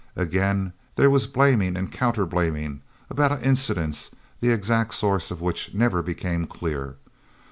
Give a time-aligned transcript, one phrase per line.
[0.15, 6.01] Again there was blaming and counter blaming, about incidents the exact sources of which never
[6.01, 6.95] became clear.